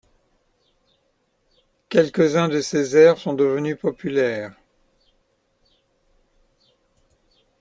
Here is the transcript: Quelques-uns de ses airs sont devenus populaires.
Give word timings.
Quelques-uns 1.89 2.47
de 2.49 2.59
ses 2.59 2.97
airs 2.97 3.19
sont 3.19 3.33
devenus 3.33 3.77
populaires. 3.77 4.55